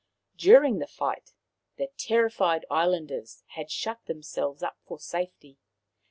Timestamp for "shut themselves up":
3.69-4.79